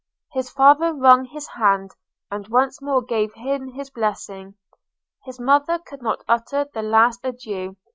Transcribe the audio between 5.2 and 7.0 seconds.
His mother could not utter the